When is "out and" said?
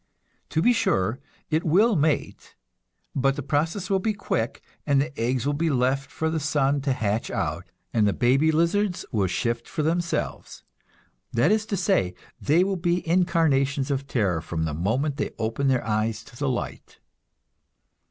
7.29-8.07